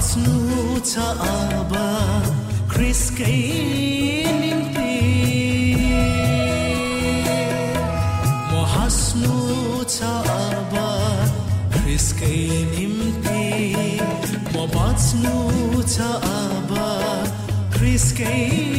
Atsnuta 0.00 1.06
Alba, 1.20 2.22
Chris 2.68 3.10
Kainimpi, 3.10 4.94
Mohasnuta 8.50 10.12
Alba, 10.40 10.88
Chris 11.82 12.14
Kainimpi, 12.14 14.00
Mobatsnuta 14.54 16.08
Alba, 16.38 16.88
Chris 17.70 18.14
Kainimpi. 18.14 18.69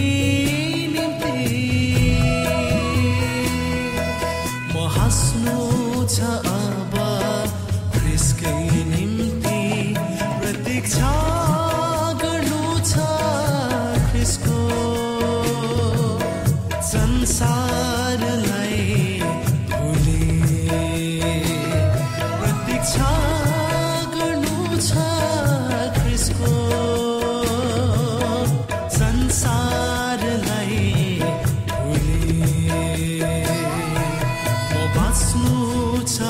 निम्ति 35.11 36.29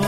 म 0.00 0.07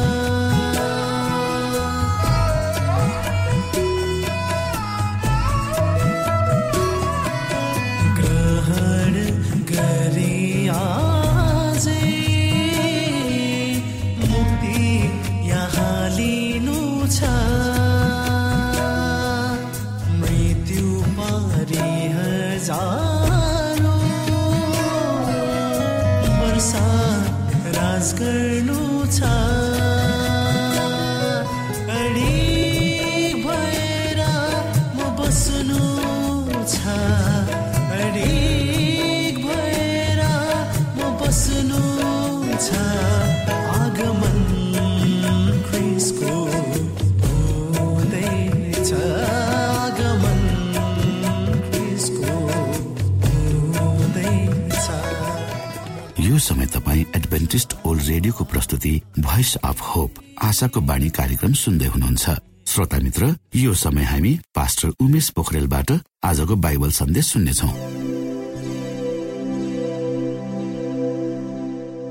समय 56.49 56.67
तपाईँ 56.75 57.05
एडभेन्टिस्ट 57.17 57.75
ओल्ड 57.87 58.03
रेडियोको 58.09 58.45
प्रस्तुति 58.45 59.01
भोइस 59.21 59.55
अफ 59.65 59.81
होप 59.95 60.21
आशाको 60.43 60.81
बाणी 60.81 61.09
कार्यक्रम 61.19 61.53
सुन्दै 61.63 61.87
हुनुहुन्छ। 61.87 62.27
श्रोता 62.69 62.99
मित्र 63.01 63.35
यो 63.57 63.75
समय 63.77 64.05
हामी 64.05 64.33
पास्टर 64.55 64.89
उमेश 65.01 65.29
पोखरेलबाट 65.37 65.91
आजको 66.25 66.57
बाइबल 66.57 66.91
सन्देश 66.93 67.27
सुन्नेछौ। 67.33 67.69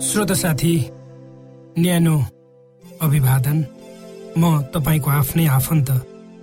श्रोता 0.07 0.33
साथी 0.33 0.73
न्यानो 1.79 2.17
अभिवादन। 3.01 3.57
म 4.37 4.43
तपाईँको 4.73 5.09
आफ्नै 5.11 5.45
आफन्त 5.49 5.89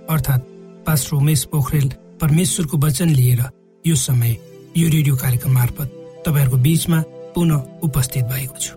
अर्थात् 0.09 0.47
पास्टर 0.85 1.15
उमेश 1.15 1.43
पोखरेल 1.51 1.89
परमेश्वरको 2.21 2.77
वचन 2.77 3.09
लिएर 3.09 3.41
यो 3.85 3.95
समय 3.95 4.31
यो 4.77 4.87
रेडियो 4.89 5.15
कार्यक्रम 5.15 5.53
मार्फत 5.53 5.89
तपाईँहरूको 6.25 6.57
बीचमा 6.57 6.99
पुनः 7.35 7.83
उपस्थित 7.83 8.25
भएको 8.25 8.57
छु। 8.57 8.73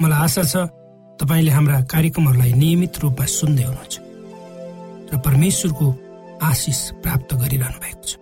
मलाई 0.00 0.18
आशा 0.24 0.42
छ 0.42 0.54
तपाईँले 1.20 1.50
हाम्रा 1.50 1.80
कार्यक्रमहरूलाई 1.92 2.52
नियमित 2.52 2.98
रूपमा 3.02 3.24
सुन्दै 3.24 3.64
हुनुहुन्छ 3.64 3.94
र 5.12 5.18
परमेश्वरको 5.20 5.86
आशिष 6.42 6.80
प्राप्त 7.04 7.34
गरिरहनु 7.40 7.78
भएको 7.84 8.04
छ। 8.08 8.16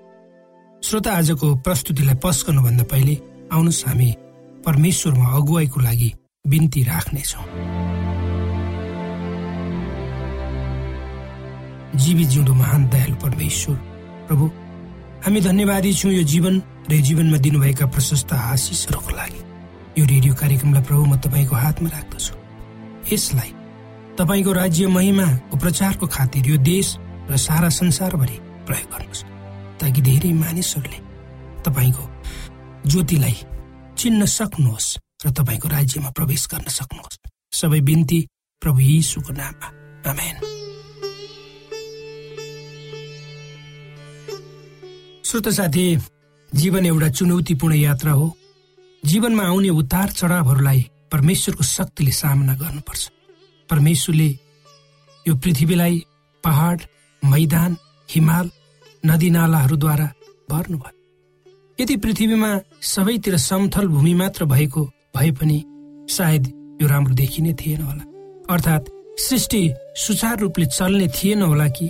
श्रोता 0.83 1.11
आजको 1.19 1.47
प्रस्तुतिलाई 1.65 2.17
पस 2.23 2.45
गर्नुभन्दा 2.47 2.85
पहिले 2.91 3.15
आउनुहोस् 3.55 3.87
हामी 3.87 4.11
परमेश्वरमा 4.67 5.27
अगुवाईको 5.39 5.81
लागि 5.81 6.11
बिन्ती 6.45 6.83
राख्नेछौँ। 6.85 7.47
जीवी 12.03 12.25
जिउँदो 12.25 12.55
महान 12.55 12.83
दयालु 12.91 13.17
परमेश्वर 13.23 13.77
प्रभु 14.29 14.47
हामी 15.25 15.41
धन्यवादी 15.41 15.93
छौँ 15.95 16.13
यो 16.13 16.23
जीवन 16.23 16.55
र 16.91 17.01
जीवनमा 17.01 17.39
दिनुभएका 17.39 17.87
प्रशस्त 17.87 18.33
आशिषहरूको 18.33 19.17
लागि। 19.17 19.41
यो 19.99 20.05
रेडियो 20.05 20.35
कार्यक्रमलाई 20.35 20.83
प्रभु 20.83 21.05
म 21.07 21.17
तपाईँको 21.23 21.55
हातमा 21.55 21.89
राख्दछु। 21.89 22.35
यसलाई 23.15 23.51
तपाईँको 24.19 24.53
राज्य 24.53 24.87
महिमाको 24.91 25.57
प्रचारको 25.57 26.07
खातिर 26.07 26.47
यो 26.51 26.57
देश 26.59 26.99
र 27.31 27.37
सारा 27.39 27.69
संसारभरि 27.71 28.39
प्रयोग 28.67 28.91
गर्नुहोस् 28.91 29.23
ताकि 29.79 30.01
धेरै 30.03 30.33
मानिसहरूले 30.35 30.99
तपाईँको 31.63 32.05
ज्योतिलाई 32.91 33.37
चिन्न 33.99 34.27
सक्नुहोस् 34.27 34.91
र 35.27 35.31
तपाईँको 35.31 35.69
राज्यमा 35.69 36.11
प्रवेश 36.11 36.43
गर्न 36.51 36.69
सक्नुहोस्। 36.75 37.19
सबै 37.55 37.81
बिन्ती 37.81 38.21
प्रभु 38.63 38.81
यीशुको 38.81 39.33
नाममा। 39.33 39.69
आमेन। 40.11 40.37
श्रोत 45.25 45.49
साथी 45.49 45.85
जीवन 46.55 46.87
एउटा 46.87 47.09
चुनौतीपूर्ण 47.09 47.75
यात्रा 47.75 48.13
हो। 48.13 48.27
जीवनमा 49.05 49.43
आउने 49.45 49.69
उतार 49.71 50.11
चढावहरूलाई 50.11 50.81
परमेश्वरको 51.13 51.65
शक्तिले 51.65 52.13
सामना 52.13 52.55
गर्नुपर्छ। 52.57 53.03
परमेश्वरले 53.69 54.29
यो 55.27 55.35
पृथ्वीलाई 55.37 55.97
पहाड 56.45 56.83
मैदान 57.23 57.77
हिमाल 58.09 58.51
नदीनालाहरूद्वारा 59.03 60.09
भर्नुभयो। 60.51 60.93
यदि 61.79 61.97
पृथ्वीमा 61.97 62.51
सबैतिर 62.83 63.37
समथल 63.39 63.87
भूमि 63.89 64.15
मात्र 64.15 64.45
भएको 64.45 64.85
भए 65.17 65.31
पनि 65.39 65.59
सायद 66.09 66.47
यो 66.83 66.89
राम्रो 66.89 67.15
देखिने 67.15 67.53
थिएन 67.61 67.83
होला। 67.83 68.05
अर्थात् 68.55 68.91
सृष्टि 69.21 69.63
सुचारू 69.97 70.41
रूपले 70.43 70.67
चल्ने 70.67 71.09
थिएन 71.09 71.43
होला 71.43 71.69
कि 71.69 71.89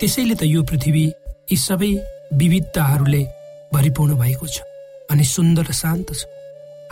त्यसैले 0.00 0.34
त 0.34 0.42
यो 0.46 0.62
पृथ्वी 0.62 1.04
यी 1.50 1.56
सबै 1.58 1.92
विविधताहरूले 2.38 3.22
भरिपूर्ण 3.74 4.14
भएको 4.18 4.46
छ 4.46 4.62
अनि 5.10 5.24
सुन्दर 5.26 5.66
र 5.66 5.72
शान्त 5.74 6.14
छ। 6.14 6.24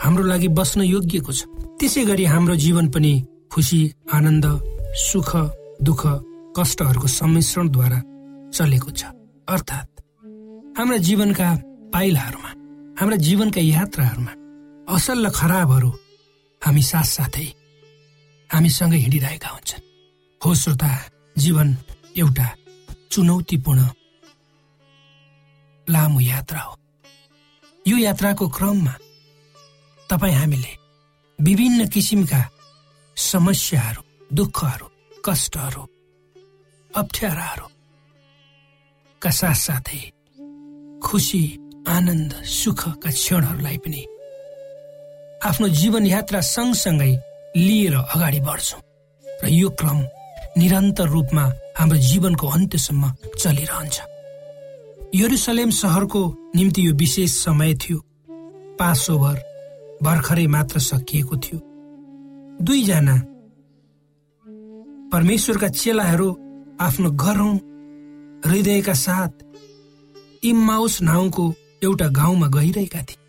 हाम्रो 0.01 0.23
लागि 0.25 0.47
बस्न 0.57 0.81
योग्यको 0.81 1.31
छ। 1.31 1.45
त्यसै 1.77 2.03
गरी 2.09 2.25
हाम्रो 2.25 2.55
जीवन 2.57 2.85
पनि 2.89 3.13
खुसी 3.53 3.79
आनन्द 4.09 4.45
सुख 4.97 5.29
दुःख 5.85 6.01
कष्टहरूको 6.57 7.07
सम्मिश्रणद्वारा 7.07 7.99
चलेको 8.49 8.89
छ। 8.97 9.01
अर्थात् 9.45 9.89
हाम्रा 10.77 10.97
जीवनका 11.07 11.47
पाइलाहरूमा 11.93 12.51
हाम्रा 12.97 13.17
जीवनका 13.27 13.61
यात्राहरूमा 13.61 14.33
असल 14.89 15.25
र 15.25 15.29
खराबहरू 15.29 15.91
हामी 16.61 16.81
साथसाथै 16.81 17.47
हामीसँग 18.49 18.93
हिँडिरहेका 18.93 19.49
हुन्छन्। 19.53 19.85
हो 20.41 20.49
श्रोता 20.55 20.91
जीवन 21.37 21.67
एउटा 22.17 22.47
चुनौतीपूर्ण 23.11 23.81
लामो 25.87 26.19
यात्रा 26.25 26.61
हो। 26.61 26.73
यो 27.85 27.97
यात्राको 27.97 28.47
क्रममा 28.49 28.93
तपाईँ 30.11 30.35
हामीले 30.35 30.73
विभिन्न 31.39 31.79
किसिमका 31.87 32.41
समस्याहरू 33.17 34.01
दुःखहरू 34.35 34.87
कष्टहरू 35.25 35.83
अप्ठ्याराहरूका 36.91 37.71
साथसाथै 39.39 40.01
खुसी 41.05 41.43
आनन्द 41.95 42.31
सुखका 42.59 43.09
क्षणहरूलाई 43.09 43.77
पनि 43.83 44.01
आफ्नो 45.49 45.67
जीवन 45.79 46.03
यात्रा 46.05 46.41
सँगसँगै 46.55 47.13
लिएर 47.55 47.95
अगाडि 47.95 48.41
बढ्छौँ 48.47 48.81
र 49.43 49.45
यो 49.49 49.67
क्रम 49.79 49.99
निरन्तर 50.59 51.07
रूपमा 51.15 51.45
हाम्रो 51.77 51.97
जीवनको 52.09 52.45
अन्त्यसम्म 52.55 53.03
चलिरहन्छ। 53.41 53.97
यरुसलेम 55.21 55.71
सहरको 55.81 56.21
निम्ति 56.55 56.81
यो 56.87 56.91
विशेष 57.01 57.31
समय 57.45 57.71
थियो। 57.81 57.97
पाँच 58.79 59.03
ओभर 59.09 59.37
भर्खरै 60.01 60.47
मात्र 60.47 60.79
सकिएको 60.79 61.37
थियो। 61.37 61.59
दुईजना 62.61 63.15
परमेश्वरका 65.13 65.67
चेलाहरू 65.69 66.29
आफ्नो 66.81 67.09
गरौँ 67.23 67.55
हृदयका 68.45 68.93
साथ 68.93 69.33
इम्माउस 70.43 71.01
नाउँको 71.01 71.53
एउटा 71.83 72.07
गाउँमा 72.09 72.47
गइरहेका 72.47 73.01
थिए। 73.01 73.19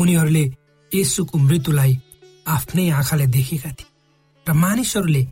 उनीहरूले 0.00 0.44
यसुको 0.92 1.38
मृत्युलाई 1.38 1.98
आफ्नै 2.46 2.88
आँखाले 2.90 3.26
देखेका 3.26 3.70
थिए 3.70 3.90
र 4.46 4.52
मानिसहरूले 4.52 5.24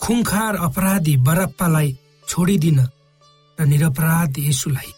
खुङखार 0.00 0.54
अपराधी 0.56 1.16
बरप्पालाई 1.16 1.88
छोडिदिन 2.28 2.80
र 3.58 3.66
निरपराध 3.66 4.38
यसुलाई 4.38 4.90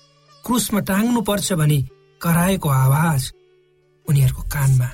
क्रुसमा 0.45 0.81
टाङ्नु 0.81 1.21
पर्छ 1.21 1.53
भने 1.53 1.79
कराएको 2.21 2.69
आवाज 2.69 3.23
उनीहरूको 4.09 4.43
कानमा 4.43 4.89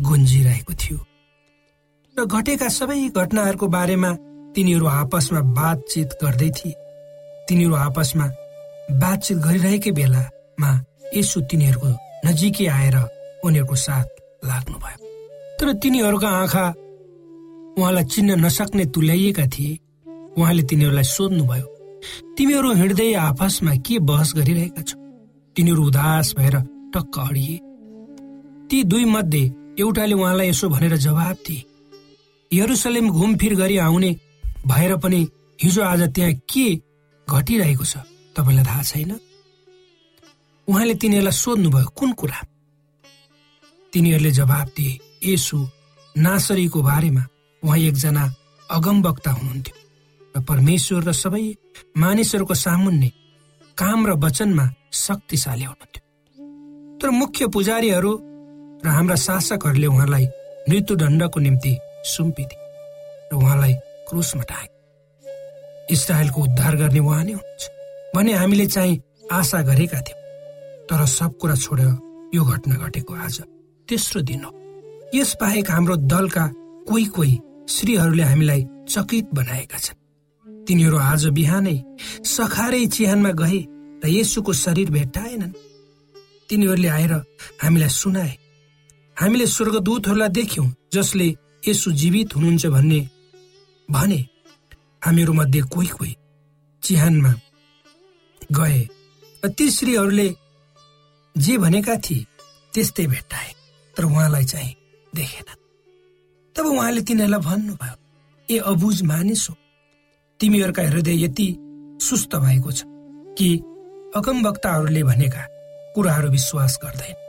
गुन्जिरहेको 0.00 0.72
थियो। 0.72 0.98
र 2.16 2.24
घटेका 2.26 2.68
सबै 2.68 3.08
घटनाहरूको 3.08 3.66
बारेमा 3.66 4.10
तिनीहरू 4.54 4.86
आपसमा 5.00 5.40
बातचित 5.58 6.08
गर्दै 6.22 6.50
थिए। 6.50 6.74
तिनीहरू 7.48 7.74
आपसमा 7.76 8.26
बातचित 9.00 9.36
गरिरहेकै 9.38 9.90
बेलामा 9.90 10.70
यसो 11.14 11.40
तिनीहरूको 11.40 11.88
नजिकै 12.26 12.66
आएर 12.66 12.96
उनीहरूको 13.44 13.76
साथ 13.76 14.08
लाग्नुभयो। 14.44 14.98
तर 15.58 15.72
तिनीहरूका 15.82 16.28
आँखा 16.42 16.66
उहाँलाई 17.78 18.04
चिन्न 18.04 18.30
नसक्ने 18.44 18.84
तुल्याइएका 18.86 19.46
थिए। 19.46 19.78
उहाँले 20.38 20.62
तिनीहरूलाई 20.62 21.04
सोध्नुभयो 21.04 21.66
तिमीहरू 22.36 22.72
हिँड्दै 22.72 23.12
आपसमा 23.28 23.72
के 23.76 23.98
बहस 23.98 24.32
गरिरहेका 24.36 24.82
छौ? 24.82 24.96
तिनीहरू 25.56 25.82
उदास 25.86 26.34
भएर 26.38 26.56
टक्क 26.94 27.18
अडिए। 27.18 27.56
ती 28.70 28.82
दुई 28.82 29.04
मध्ये 29.04 29.42
एउटाले 29.78 30.14
उहाँलाई 30.14 30.48
यसो 30.48 30.68
भनेर 30.68 30.96
जवाब 30.96 31.36
दिए। 31.46 31.64
यरुसलेम 32.50 33.10
घुमफिर 33.10 33.54
गरी 33.54 33.76
आउने 33.78 34.10
भएर 34.66 34.96
पनि 34.96 35.20
हिजो 35.62 35.82
आज 35.82 36.02
त्यहाँ 36.14 36.32
के 36.50 36.66
घटिरहेको 37.28 37.84
छ 37.84 37.96
तपाईँलाई 38.36 38.64
थाहा 38.64 38.82
छैन? 38.82 39.12
उहाँले 40.68 40.94
तिनीहरूलाई 40.94 41.32
सोध्नुभयो 41.32 41.88
कुन 41.98 42.12
कुरा? 42.12 42.40
तिनीहरूले 43.92 44.30
जवाब 44.30 44.66
दिए 44.76 44.98
यसु 45.24 45.58
नासरीको 46.16 46.82
बारेमा 46.82 47.24
उहाँ 47.62 47.78
एकजना 47.78 48.24
अगमवक्ता 48.70 49.30
हुनुहुन्थ्यो 49.30 49.76
र 50.34 50.42
परमेश्वर 50.42 51.02
र 51.04 51.12
सबै 51.12 51.44
मानिसहरूको 51.96 52.54
सामुन्ने 52.54 53.10
काम 53.78 54.06
र 54.06 54.10
वचनमा 54.18 54.64
शक्तिशाली 54.92 55.64
हुनुहुन्थ्यो। 55.64 56.02
तर 57.00 57.10
मुख्य 57.10 57.46
पुजारीहरू 57.46 58.12
र 58.84 58.88
हाम्रा 58.88 59.16
शासकहरूले 59.16 59.86
उहाँलाई 59.86 60.26
मृत्युदण्डको 60.68 61.40
निम्ति 61.40 61.72
सुम्पिदिए 62.12 62.64
र 63.32 63.36
उहाँलाई 63.36 63.74
क्रुसमा 64.08 64.42
टाए 64.50 64.68
इसरायलको 65.92 66.42
उद्धार 66.42 66.76
गर्ने 66.76 67.00
उहाँ 67.00 67.24
नै 67.24 67.32
हुनुहुन्छ 67.32 67.62
भने 68.14 68.32
हामीले 68.32 68.66
चाहिँ 68.66 69.00
आशा 69.32 69.60
गरेका 69.62 70.00
थियौँ। 70.00 70.24
तर 70.88 71.04
सब 71.06 71.36
कुरा 71.40 71.54
छोडेर 71.54 71.92
यो 72.34 72.42
घटना 72.44 72.74
घटेको 72.86 73.14
आज 73.14 73.40
तेस्रो 73.88 74.20
दिन 74.22 74.44
हो। 74.44 74.50
यस 75.14 75.36
बाहेक 75.40 75.70
हाम्रो 75.70 75.96
दलका 76.12 76.46
कोही 76.88 77.04
कोही 77.16 77.38
श्रीहरूले 77.68 78.22
हामीलाई 78.22 78.62
चकित 78.88 79.26
बनाएका 79.34 79.78
छन्। 79.78 79.98
तिनीहरू 80.66 80.98
आज 80.98 81.26
बिहानै 81.36 81.76
सखारै 82.24 82.86
चिहानमा 82.86 83.30
गए 83.40 83.58
र 84.02 84.08
यसुको 84.08 84.52
शरीर 84.52 84.90
भेट्टाएनन्। 84.90 85.52
तिनीहरूले 86.48 86.88
आएर 86.88 87.12
हामीलाई 87.62 87.88
सुनाए 87.90 88.32
हामीले 89.16 89.46
स्वर्गदूतहरूलाई 89.46 90.28
देख्यौं 90.28 90.68
जसले 90.92 91.28
यसु 91.68 91.92
जीवित 91.92 92.36
हुनुहुन्छ 92.36 92.66
भन्ने 92.66 93.00
भने 93.88 94.20
हामीहरू 95.06 95.32
मध्ये 95.32 95.60
कोही 95.72 95.88
कोही 95.88 96.14
चिहानमा 96.82 97.32
गए 98.52 98.80
र 99.44 99.48
ती 99.58 99.70
श्रीहरूले 99.70 100.28
जे 101.36 101.56
भनेका 101.58 101.96
थिए 102.04 102.26
त्यस्तै 102.74 103.06
भेट्टाए 103.06 103.50
तर 103.96 104.04
उहाँलाई 104.04 104.44
चाहिँ 104.44 104.74
देखेन 105.14 105.48
तब 106.56 106.66
उहाँले 106.66 107.00
तिनीहरूलाई 107.00 107.46
भन्नुभयो 107.48 107.96
ए 108.48 108.58
अबुझ 108.72 108.96
मानिस 109.02 109.46
हो 109.50 109.56
तिमीहरूका 110.40 110.82
हृदय 110.82 111.24
यति 111.24 111.48
सुस्त 112.00 112.36
भएको 112.36 112.72
छ 112.72 112.82
कि 113.38 113.48
अगमवक्ताहरूले 114.16 115.02
भनेका 115.02 115.46
कुराहरू 115.94 116.30
विश्वास 116.30 116.78
गर्दैन। 116.84 117.25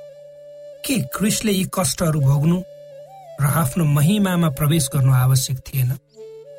के 0.87 0.97
क्रिसले 1.15 1.51
यी 1.51 1.67
कष्टहरू 1.73 2.19
भोग्नु 2.19 2.57
र 3.41 3.45
आफ्नो 3.61 3.85
महिमामा 3.85 4.49
प्रवेश 4.49 4.87
गर्नु 4.93 5.11
आवश्यक 5.13 5.57
थिएन? 5.59 5.91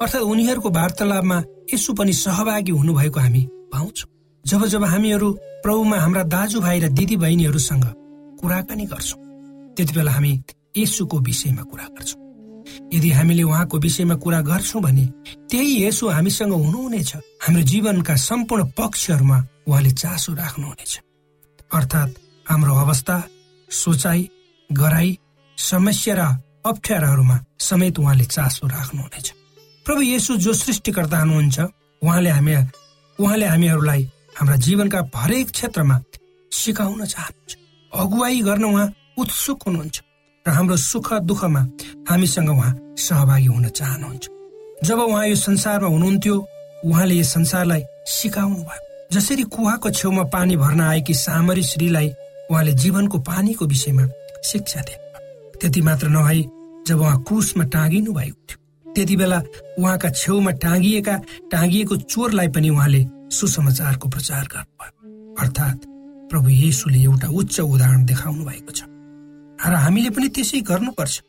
अर्थात् 0.02 0.22
उनीहरूको 0.22 0.70
वार्तालापमा 0.70 1.38
यसो 1.72 1.92
पनि 1.94 2.12
सहभागी 2.12 2.72
हुनुभएको 2.72 3.20
हामी 3.20 3.42
पाउँछौँ। 3.72 4.10
जब 4.44 4.66
जब 4.66 4.84
हामीहरू 4.84 5.28
प्रभुमा 5.64 5.96
हाम्रा 5.98 6.22
दाजुभाइ 6.34 6.78
र 6.80 6.88
दिदी 6.88 7.16
बहिनीहरूसँग 7.16 7.84
कुराकानी 8.40 8.84
गर्छौँ 8.92 9.20
त्यति 9.76 9.92
बेला 9.96 10.12
हामी 10.12 10.32
यसुको 10.76 11.18
विषयमा 11.18 11.62
कुरा 11.62 11.86
गर्छौँ। 11.96 12.20
यदि 12.92 13.10
हामीले 13.10 13.42
उहाँको 13.42 13.78
विषयमा 13.78 14.14
कुरा 14.22 14.40
गर्छौँ 14.44 14.82
भने 14.82 15.04
त्यही 15.48 15.72
यसो 15.84 16.08
हामीसँग 16.08 16.52
हुनुहुनेछ। 16.52 17.10
हाम्रो 17.16 17.62
जीवनका 17.62 18.14
सम्पूर्ण 18.28 18.64
पक्षहरूमा 18.76 19.38
उहाँले 19.68 19.90
चासो 19.90 20.32
राख्नुहुनेछ। 20.34 20.92
अर्थात् 21.74 22.12
हाम्रो 22.46 22.74
अवस्था 22.74 23.16
सोचाइ 23.70 24.28
गराई 24.70 25.18
समस्या 25.58 26.14
र 26.14 26.22
अप्ठ्याराहरूमा 26.66 27.38
समेत 27.60 27.98
उहाँले 27.98 28.24
चासो 28.24 28.66
राख्नुहुनेछ। 28.66 29.26
प्रभु 29.86 30.00
येसु 30.02 30.36
जो 30.36 30.52
सृष्टिकर्ता 30.52 31.18
हुनुहुन्छ 31.18 31.58
उहाँले 32.02 32.30
हामी 32.30 32.54
उहाँले 33.18 33.46
हामीहरूलाई 33.46 34.02
हाम्रा 34.38 34.56
जीवनका 34.56 35.00
हरेक 35.14 35.50
क्षेत्रमा 35.50 35.96
सिकाउन 36.52 37.04
चाहनुहुन्छ। 37.04 37.52
अगुवाई 37.92 38.40
गर्न 38.48 38.64
उहाँ 38.64 38.92
उत्सुक 39.18 39.62
हुनुहुन्छ 39.66 39.96
र 40.46 40.50
हाम्रो 40.50 40.76
सुख 40.76 41.12
दुःखमा 41.28 41.60
हामीसँग 42.08 42.50
उहाँ 42.50 42.72
सहभागी 42.96 43.46
हुन 43.46 43.68
चाहनुहुन्छ। 43.68 44.24
जब 44.84 44.98
उहाँ 45.00 45.26
यो 45.26 45.36
संसारमा 45.36 45.88
हुनुहुन्थ्यो 45.88 46.36
उहाँले 46.84 47.14
यस 47.18 47.32
संसारलाई 47.34 47.82
सिकाउनु 48.06 48.62
भयो 48.62 48.86
जसरी 49.12 49.42
कुवाको 49.54 49.90
छेउमा 49.90 50.24
पानी 50.34 50.56
भर्न 50.56 50.80
आएकी 50.80 51.14
सामरी 51.14 51.62
श्रीलाई 51.62 52.08
उहाँले 52.50 52.72
जीवनको 52.72 53.18
पानीको 53.18 53.66
विषयमा 53.66 54.04
शिक्षा 54.44 54.80
दिए। 54.80 54.98
त्यति 55.60 55.80
मात्र 55.82 56.08
नभई 56.08 56.42
जब 56.86 57.00
उहाँ 57.00 57.22
क्रुसमा 57.22 57.64
टाँगिनु 57.64 58.12
भएको 58.12 58.40
थियो 58.48 58.92
त्यति 58.92 59.16
बेला 59.16 59.38
उहाँका 59.78 60.08
छेउमा 60.10 60.50
टाँगिएका 60.64 61.16
टाँगिएको 61.52 61.96
चोरलाई 61.96 62.48
पनि 62.48 62.68
उहाँले 62.70 63.06
सुसमाचारको 63.30 64.08
प्रचार 64.08 64.44
गर्नुभयो। 64.52 65.34
अर्थात् 65.40 65.86
प्रभु 66.30 66.48
येसुले 66.48 67.02
एउटा 67.02 67.28
उच्च 67.28 67.60
उदाहरण 67.60 68.04
देखाउनु 68.04 68.44
भएको 68.44 68.72
छ। 68.72 68.82
र 69.58 69.74
हामीले 69.84 70.10
पनि 70.10 70.28
त्यसै 70.28 70.60
गर्नुपर्छ। 70.60 71.22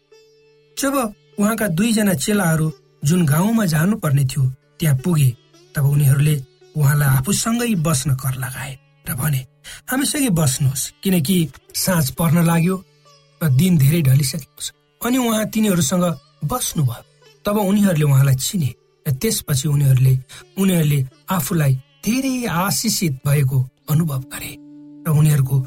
जब 0.77 0.95
उहाँका 1.39 1.67
दुईजना 1.67 2.13
चेलाहरू 2.13 2.71
जुन 3.05 3.25
गाउँमा 3.25 3.65
जानुपर्ने 3.65 4.23
थियो 4.25 4.43
त्यहाँ 4.79 4.97
पुगे 5.03 5.29
तब 5.75 5.85
उनीहरूले 5.85 6.35
उहाँलाई 6.77 7.09
आफूसँगै 7.17 7.75
बस्न 7.83 8.15
कर 8.15 8.35
लगाए 8.39 8.73
र 9.09 9.15
भने 9.15 9.41
हामीसँगै 9.89 10.29
बस्नुहोस् 10.39 10.89
किनकि 11.03 11.37
साँझ 11.75 12.05
पर्न 12.19 12.37
लाग्यो 12.45 12.75
र 13.41 13.49
दिन 13.59 13.77
धेरै 13.77 14.01
ढलिसकेको 14.01 14.61
छ। 14.61 14.71
अनि 15.01 15.17
उहाँ 15.17 15.45
तिनीहरूसँग 15.53 16.05
बस्नुभयो। 16.45 17.03
तब 17.45 17.57
उनीहरूले 17.57 18.05
उहाँलाई 18.05 18.35
चिने 18.35 18.69
र 19.05 19.11
त्यसपछि 19.15 19.67
उनीहरूले 19.67 20.13
उनीहरूले 20.59 20.99
आफूलाई 21.31 21.73
धेरै 22.05 22.35
आशिषित 22.45 23.13
भएको 23.25 23.57
अनुभव 23.89 24.21
गरे 24.33 24.51
र 25.05 25.07
उनीहरूको 25.09 25.57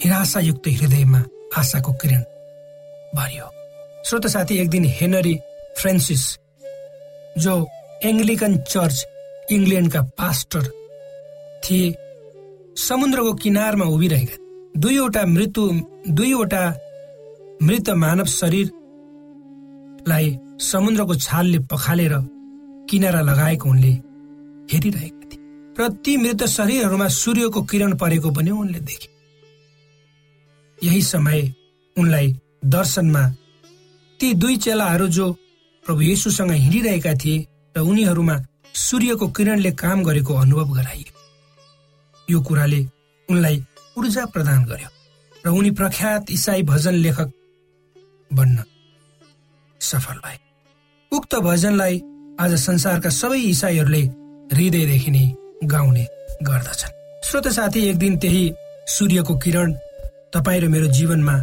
निराशायुक्त 0.00 0.66
हृदयमा 0.78 1.20
आशाको 1.56 1.92
किरण 2.00 2.22
भरियो। 3.16 3.46
श्रोत 4.06 4.26
साथी 4.26 4.54
एक 4.58 4.68
दिन 4.70 4.84
हेनरी 4.98 5.34
फ्रान्सिस 5.78 6.24
जो 7.38 7.54
एङ्ग्लिकन 8.04 8.56
चर्च 8.72 8.96
इङ्ल्यान्डका 9.50 10.00
पास्टर 10.18 10.64
थिए 11.64 11.94
समुद्रको 12.76 13.32
किनारमा 13.34 13.84
उभिरहेका 13.84 14.36
दुईवटा 14.80 15.22
मृत्यु 15.26 15.62
दुईवटा 16.10 16.62
मृत 17.62 17.86
मानव 18.02 18.26
शरीरलाई 18.30 20.26
समुद्रको 20.62 21.14
छालले 21.16 21.58
पखालेर 21.72 22.14
किनारा 22.90 23.20
लगाएको 23.20 23.66
उनले 23.70 23.92
हेरिरहेका 24.72 25.24
थिए। 25.26 25.40
र 25.78 25.80
ती 26.04 26.12
मृत 26.16 26.40
शरीरहरूमा 26.48 27.08
सूर्यको 27.16 27.60
किरण 27.62 27.90
परेको 27.96 28.28
पनि 28.30 28.50
उनले 28.52 28.80
देखे। 28.80 29.08
यही 30.78 31.02
समय 31.02 31.40
उनलाई 31.96 32.28
दर्शनमा 32.66 33.24
ती 34.20 34.28
दुई 34.34 34.56
चेलाहरू 34.58 35.06
जो 35.08 35.26
प्रभु 35.86 36.00
येसुसँग 36.02 36.52
हिँडिरहेका 36.52 37.12
थिए 37.14 37.46
र 37.76 37.80
उनीहरूमा 37.80 38.36
सूर्यको 38.76 39.26
किरणले 39.28 39.70
काम 39.72 39.98
गरेको 40.04 40.32
अनुभव 40.34 40.68
गराइयो। 40.74 41.15
यो 42.30 42.40
कुराले 42.40 42.80
उनलाई 43.28 43.56
ऊर्जा 43.98 44.24
प्रदान 44.34 44.64
गर्यो 44.64 44.90
र 45.44 45.48
उनी 45.48 45.70
प्रख्यात 45.78 46.30
इसाई 46.30 46.62
भजन 46.62 46.94
लेखक 47.04 47.30
बन्न 48.30 48.62
सफल 49.80 50.18
भए। 50.24 50.38
उक्त 51.12 51.34
भजनलाई 51.48 52.02
आज 52.40 52.54
संसारका 52.60 53.10
सबै 53.10 53.38
इसाईहरूले 53.54 54.02
हृदयदेखि 54.52 55.10
नै 55.10 55.24
गाउने 55.72 56.04
गर्दछन्। 56.42 56.96
श्रोत 57.26 57.46
साथी 57.48 57.80
एक 57.88 57.96
दिन 57.98 58.18
त्यही 58.18 58.44
सूर्यको 58.94 59.34
किरण 59.44 59.72
तपाईँ 60.34 60.60
र 60.60 60.68
मेरो 60.74 60.86
जीवनमा 60.98 61.36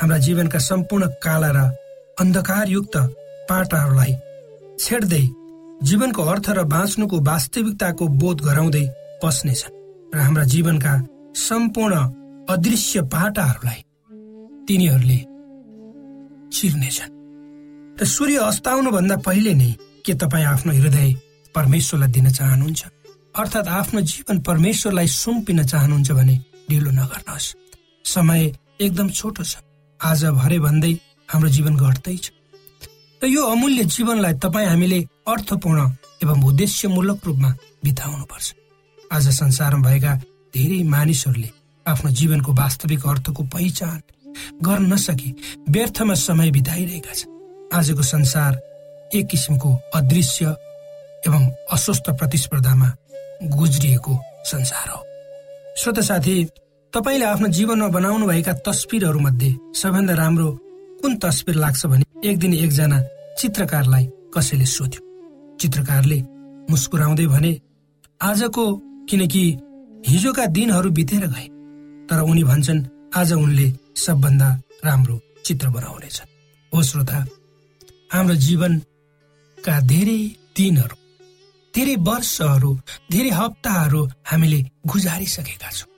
हाम्रा 0.00 0.18
जीवनका 0.26 0.58
सम्पूर्ण 0.70 1.06
काला 1.24 1.50
र 1.56 1.58
अन्धकारयुक्त 2.20 2.96
पाटाहरूलाई 3.50 4.14
छेड्दै 4.78 5.24
जीवनको 5.88 6.22
अर्थ 6.32 6.50
र 6.56 6.64
बाँच्नुको 6.74 7.20
वास्तविकताको 7.30 8.08
बोध 8.20 8.40
गराउँदै 8.46 8.84
पस्नेछन् 9.22 9.79
र 10.14 10.18
हाम्रा 10.18 10.44
जीवनका 10.44 10.92
सम्पूर्ण 11.36 11.94
अदृश्य 12.50 13.02
पाटाहरूलाई 13.12 13.80
तिनीहरूले 14.66 15.18
चिर्नेछन्। 16.54 17.12
र 18.00 18.04
सूर्य 18.04 18.36
अस्ताउनु 18.50 18.90
भन्दा 18.90 19.16
पहिले 19.26 19.54
नै 19.54 19.70
के 20.04 20.14
तपाईँ 20.14 20.44
आफ्नो 20.44 20.72
हृदय 20.72 21.08
परमेश्वरलाई 21.54 22.10
दिन 22.10 22.26
चाहनुहुन्छ? 22.30 22.82
अर्थात् 23.38 23.68
आफ्नो 23.68 24.00
जीवन 24.00 24.36
परमेश्वरलाई 24.42 25.06
सुम्पिन 25.06 25.62
चाहनुहुन्छ 25.64 26.10
भने 26.10 26.34
ढिलो 26.70 26.90
नगर्नुहोस्। 26.90 27.54
समय 28.04 28.40
एकदम 28.80 29.08
छोटो 29.10 29.42
छ। 29.44 29.62
आज 30.00 30.24
भरे 30.40 30.58
भन्दै 30.58 30.92
हाम्रो 31.30 31.48
जीवन 31.56 31.74
घट्दैछ 31.76 32.24
र 33.22 33.26
यो 33.28 33.42
अमूल्य 33.46 33.84
जीवनलाई 33.84 34.34
तपाईँ 34.42 34.66
हामीले 34.66 35.00
अर्थपूर्ण 35.28 35.80
एवं 36.22 36.38
उद्देश्यमूलक 36.50 37.18
रूपमा 37.26 37.50
बिताउनुपर्छ। 37.84 38.46
आज 39.12 39.28
संसारमा 39.28 39.88
भएका 39.88 40.14
धेरै 40.54 40.82
मानिसहरूले 40.86 41.50
आफ्नो 41.86 42.10
जीवनको 42.10 42.52
वास्तविक 42.52 43.06
अर्थको 43.06 43.42
पहिचान 43.44 44.00
गर्न 44.62 44.92
नसकी 44.92 45.30
व्यर्थमा 45.68 46.14
समय 46.14 46.50
बिताइरहेका 46.50 47.14
छन्। 47.14 47.30
आजको 47.74 48.02
संसार 48.02 48.52
एक 49.14 49.26
किसिमको 49.26 49.70
अदृश्य 49.94 50.46
एवं 51.26 51.42
अस्वस्थ 51.72 52.10
प्रतिस्पर्धामा 52.10 52.90
गुज्रिएको 53.58 54.14
संसार 54.46 54.88
हो। 54.88 55.02
श्रोत 55.76 55.98
साथी 56.00 56.44
तपाईँले 56.92 57.24
आफ्नो 57.24 57.48
जीवनमा 57.48 57.88
बनाउनु 57.88 58.26
भएका 58.26 58.52
तस्विरहरू 58.66 59.20
मध्ये 59.20 59.50
सबैभन्दा 59.74 60.14
राम्रो 60.14 60.50
कुन 61.02 61.16
तस्विर 61.18 61.56
लाग्छ 61.56 61.86
भने 61.86 62.30
एक 62.30 62.38
दिन 62.38 62.54
एकजना 62.54 63.00
चित्रकारलाई 63.38 64.06
कसैले 64.34 64.66
सोध्यो। 64.66 65.02
चित्रकारले 65.56 66.20
मुस्कुराउँदै 66.70 67.26
भने 67.26 67.52
आजको 68.22 68.64
किनकि 69.10 69.44
हिजोका 70.08 70.46
दिनहरू 70.56 70.90
बितेर 70.90 71.26
गए। 71.26 71.46
तर 72.08 72.20
उनी 72.22 72.44
भन्छन् 72.44 72.86
आज 73.16 73.32
उनले 73.34 73.66
सबभन्दा 73.96 74.48
राम्रो 74.84 75.20
चित्र 75.44 75.68
बनाउनेछ। 75.68 76.20
हो 76.72 76.82
श्रोता 76.82 77.18
हाम्रो 78.12 78.34
जीवनका 78.46 79.74
धेरै 79.92 80.20
दिनहरू 80.56 80.96
धेरै 81.74 81.94
वर्षहरू 82.06 82.70
धेरै 83.12 83.30
हप्ताहरू 83.30 84.00
हामीले 84.30 84.60
गुजारिसकेका 84.86 85.70
छौँ। 85.70 85.88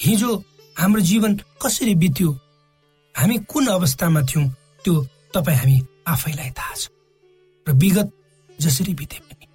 हिजो 0.00 0.30
हाम्रो 0.76 1.00
जीवन 1.00 1.32
कसरी 1.62 1.94
बित्यो 1.94 2.30
हामी 3.14 3.36
कुन 3.50 3.66
अवस्थामा 3.68 4.20
थियौँ 4.22 4.46
त्यो 4.84 4.94
तपाईँ 5.34 5.58
हामी 5.58 5.76
आफैलाई 6.08 6.50
थाहा 6.58 6.74
छ। 6.74 6.88
र 7.66 7.72
विगत 7.72 8.08
जसरी 8.58 8.94
बिते 8.94 9.18
पनि 9.26 9.46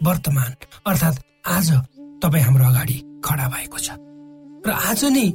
वर्तमान 0.00 0.50
अर्थात् 0.86 1.18
आज 1.46 1.68
तपाईँ 2.22 2.44
हाम्रो 2.44 2.64
अगाडि 2.64 2.96
खडा 3.24 3.46
भएको 3.54 3.78
छ। 3.78 3.88
र 4.66 4.70
आज 4.70 5.04
नै 5.16 5.26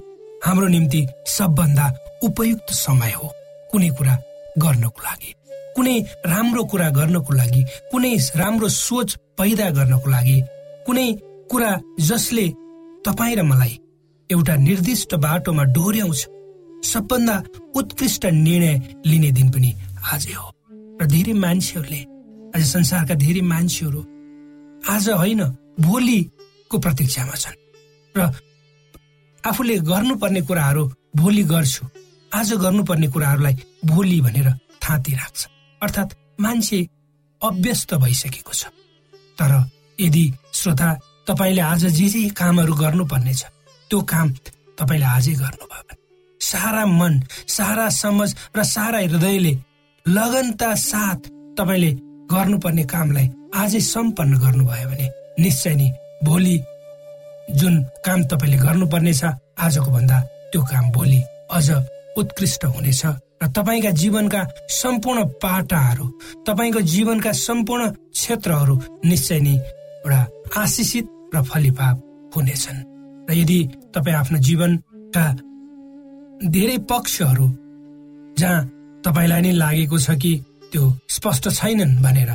हाम्रो 0.45 0.67
निम्ति 0.67 1.01
सबभन्दा 1.27 1.85
उपयुक्त 2.23 2.69
समय 2.73 3.11
हो 3.11 3.27
कुनै 3.71 3.89
कुरा 3.97 4.15
गर्नको 4.57 5.01
लागि। 5.01 5.31
कुनै 5.75 5.95
राम्रो 6.25 6.63
कुरा 6.71 6.89
गर्नको 6.89 7.33
लागि 7.33 7.61
कुनै 7.91 8.13
राम्रो 8.35 8.67
सोच 8.69 9.09
पैदा 9.37 9.69
गर्नको 9.77 10.09
लागि 10.09 10.37
कुनै 10.85 11.07
कुरा 11.51 11.71
जसले 11.99 12.47
तपाईँ 13.05 13.35
र 13.35 13.41
मलाई 13.43 13.73
एउटा 14.29 14.55
निर्दिष्ट 14.67 15.15
बाटोमा 15.15 15.63
डोर्याउँछ 15.75 16.21
सबभन्दा 16.83 17.35
उत्कृष्ट 17.75 18.25
निर्णय 18.25 18.75
लिने 19.05 19.31
दिन 19.31 19.47
पनि 19.51 19.71
आजै 20.13 20.33
हो। 20.33 20.47
र 21.01 21.05
धेरै 21.05 21.33
मान्छेहरूले 21.33 22.01
आज 22.55 22.63
संसारका 22.65 23.15
धेरै 23.15 23.41
मान्छेहरू 23.41 24.01
आज 24.93 25.09
होइन 25.09 25.41
भोलिको 26.65 26.79
प्रतीक्षामा 26.79 27.35
छन्। 27.35 27.57
र 28.15 28.31
आफूले 29.43 29.75
गर्नुपर्ने 29.85 30.41
कुराहरू 30.41 30.83
भोलि 31.15 31.43
गर्छु। 31.43 31.85
आज 32.33 32.53
गर्नुपर्ने 32.53 33.07
कुराहरूलाई 33.07 33.55
भोलि 33.85 34.21
भनेर 34.21 34.49
थाँती 34.81 35.13
राख्छ। 35.13 35.47
अर्थात् 35.81 36.15
मान्छे 36.41 36.79
अभ्यस्त 37.41 37.93
भइसकेको 37.95 38.53
छ। 38.53 38.65
तर 39.37 39.51
यदि 39.99 40.25
श्रोता 40.53 40.89
तपाईँले 41.27 41.61
आज 41.61 41.85
जे 41.87 42.07
जे 42.09 42.29
कामहरू 42.33 42.73
गर्नुपर्ने 42.73 43.33
छ 43.33 43.43
त्यो 43.89 44.01
काम 44.01 44.27
तपाईँले 44.79 45.05
आजै 45.05 45.33
गर्नुभयो 45.33 45.83
भने 45.85 45.95
सारा 46.41 46.85
मन 46.85 47.13
सारा 47.47 47.89
समझ 47.93 48.29
र 48.57 48.63
सारा 48.65 48.99
हृदयले 48.99 49.53
लगनता 50.05 50.69
साथ 50.75 51.21
तपाईँले 51.57 51.91
गर्नुपर्ने 52.33 52.83
कामलाई 52.83 53.27
आजै 53.53 53.79
सम्पन्न 53.79 54.33
गर्नुभयो 54.39 54.89
भने 54.89 55.07
निश्चय 55.39 55.75
नै 55.75 55.89
भोलि 56.23 56.55
जुन 57.59 57.83
काम 58.05 58.23
तपाईँले 58.23 58.57
गर्नुपर्ने 58.57 59.13
छ 59.13 59.23
आजको 59.57 59.91
भन्दा 59.91 60.17
त्यो 60.51 60.61
काम 60.63 60.85
भोलि 60.91 61.21
अझ 61.51 61.69
उत्कृष्ट 62.17 62.65
हुनेछ। 62.65 63.05
र 63.43 63.47
तपाईँका 63.51 63.91
जीवनका 63.91 64.41
सम्पूर्ण 64.71 65.23
पाटाहरू 65.43 66.05
तपाईँको 66.47 66.81
जीवनका 66.81 67.31
सम्पूर्ण 67.31 67.89
क्षेत्रहरू 67.89 68.75
निश्चय 69.05 69.39
नै 69.39 69.55
एउटा 69.55 70.21
आशिषित 70.61 71.05
र 71.35 71.43
फलिफाप 71.43 71.95
हुनेछन्। 72.35 72.79
र 73.29 73.33
यदि 73.33 73.59
तपाईँ 73.95 74.15
आफ्नो 74.15 74.37
जीवनका 74.39 75.25
धेरै 76.47 76.77
पक्षहरू 76.89 77.47
जहाँ 78.39 78.67
तपाईँलाई 79.05 79.41
नै 79.41 79.51
लागेको 79.51 79.97
छ 79.99 80.09
कि 80.21 80.33
त्यो 80.71 80.83
स्पष्ट 81.09 81.49
छैनन् 81.49 82.01
भनेर 82.03 82.31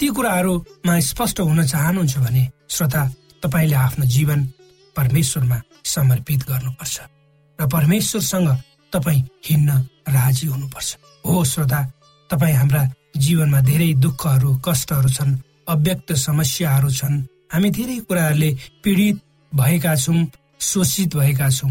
ती 0.00 0.06
कुराहरूमा 0.16 0.98
स्पष्ट 1.00 1.40
हुन 1.40 1.60
चाहनुहुन्छ 1.66 2.18
भने 2.18 2.44
श्रोता 2.74 3.02
तपाईँले 3.42 3.76
आफ्नो 3.76 4.04
जीवन 4.14 4.40
परमेश्वरमा 4.96 5.58
समर्पित 5.84 6.40
गर्नुपर्छ 6.50 6.96
र 7.58 7.66
परमेश्वरसँग 7.74 8.48
तपाईँ 8.92 9.22
हिँड्न 9.46 9.70
राजी 10.08 10.46
हुनुपर्छ। 10.46 10.96
हो 11.24 11.44
श्रोता 11.44 11.80
तपाईँ 12.30 12.54
हाम्रा 12.54 12.82
जीवनमा 13.16 13.60
धेरै 13.60 13.92
दुःखहरू 14.04 14.50
कष्टहरू 14.66 15.08
छन् 15.08 15.38
अव्यक्त 15.68 16.12
समस्याहरू 16.26 16.90
छन्। 16.90 17.22
हामी 17.52 17.70
धेरै 17.70 17.98
कुराहरूले 18.08 18.50
पीडित 18.82 19.16
भएका 19.52 19.94
छौँ 19.96 20.26
शोषित 20.60 21.16
भएका 21.16 21.48
छौँ। 21.50 21.70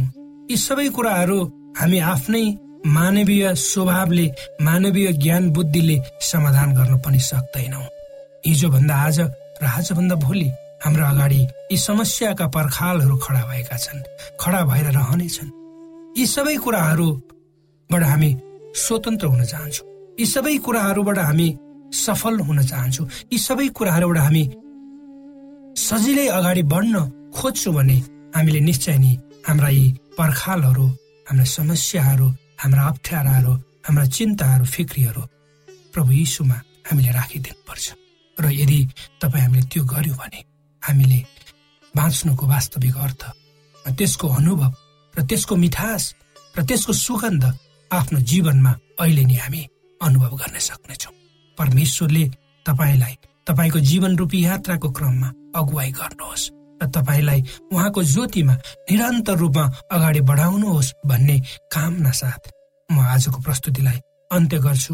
यी 0.51 0.57
सबै 0.57 0.87
कुराहरू 0.95 1.39
हामी 1.79 1.99
आफ्नै 2.13 2.45
मानवीय 2.85 3.53
स्वभावले 3.55 4.27
मानवीय 4.61 5.11
ज्ञान 5.23 5.49
बुद्धिले 5.53 5.97
समाधान 6.21 6.73
गर्न 6.75 6.97
पनि 7.03 7.19
सक्दैनौँ। 7.19 7.87
हिजोभन्दा 8.45 8.95
आज 9.07 9.19
र 9.61 9.63
आजभन्दा 9.63 10.15
भोलि 10.19 10.49
हाम्रो 10.83 11.05
अगाडि 11.05 11.41
यी 11.71 11.77
समस्याका 11.79 12.47
पर्खालहरू 12.55 13.15
खडा 13.23 13.43
भएका 13.49 13.77
छन् 13.83 14.01
खडा 14.35 14.61
भएर 14.67 14.87
रहनेछन्। 14.99 15.49
यी 16.19 16.25
सबै 16.27 16.55
कुराहरूबाट 16.63 18.03
हामी 18.03 18.31
स्वतन्त्र 18.83 19.27
हुन 19.31 19.43
चाहन्छौँ। 19.47 19.87
यी 20.19 20.25
सबै 20.27 20.57
कुराहरूबाट 20.65 21.19
हामी 21.19 21.47
सफल 22.03 22.39
हुन 22.47 22.59
चाहन्छौँ। 22.67 23.07
यी 23.31 23.37
सबै 23.47 23.67
कुराहरूबाट 23.77 24.19
हामी 24.27 24.43
सजिलै 25.87 26.27
अगाडि 26.37 26.63
बढ्न 26.73 26.95
खोज्छौँ 27.31 27.73
भने 27.73 27.97
हामीले 28.35 28.59
निश्चय 28.59 28.97
नै 28.99 29.13
हाम्रा 29.47 29.69
यी 29.71 29.85
पर्खालहरू 30.19 30.87
हाम्रा 31.27 31.45
समस्याहरू 31.57 32.27
हाम्रा 32.61 32.83
अप्ठ्याराहरू 32.91 33.53
हाम्रा 33.87 34.05
चिन्ताहरू 34.15 34.65
फिक्रीहरू 34.75 35.21
प्रभु 35.93 36.11
यीशुमा 36.11 36.57
हामीले 36.87 37.11
राखिदिनुपर्छ। 37.19 38.02
र 38.37 38.45
यदि 38.51 38.79
तपाईँ 39.21 39.43
हामीले 39.43 39.65
त्यो 39.71 39.83
गर्यो 39.83 40.13
भने 40.13 40.39
हामीले 40.83 41.19
बाँच्नुको 41.95 42.45
वास्तविक 42.47 42.97
अर्थ 42.97 43.23
त्यसको 43.97 44.27
अनुभव 44.27 44.71
र 45.15 45.21
त्यसको 45.29 45.55
मिठास 45.55 46.03
र 46.55 46.63
त्यसको 46.63 46.93
सुगन्ध 46.93 47.43
आफ्नो 47.91 48.19
जीवनमा 48.19 48.71
अहिले 48.99 49.23
नै 49.25 49.37
हामी 49.37 49.61
अनुभव 50.01 50.33
गर्न 50.41 50.57
सक्नेछौँ। 50.59 51.13
परमेश्वरले 51.57 52.25
तपाईँलाई 52.65 53.15
तपाईँको 53.47 53.79
जीवन 53.79 54.17
रूपी 54.17 54.45
यात्राको 54.45 54.89
क्रममा 54.97 55.29
अगुवाई 55.55 55.91
गर्नुहोस् 55.91 56.49
र 56.81 56.87
तपाईँलाई 56.95 57.41
उहाँको 57.71 58.03
ज्योतिमा 58.03 58.53
निरन्तर 58.89 59.35
रूपमा 59.37 59.65
अगाडि 59.93 60.21
बढाउनुहोस् 60.29 60.93
भन्ने 61.05 61.37
कामना 61.73 62.11
साथ 62.11 62.41
म 62.89 62.99
आजको 62.99 63.39
प्रस्तुतिलाई 63.41 63.99
अन्त्य 64.31 64.57
गर्छु। 64.65 64.93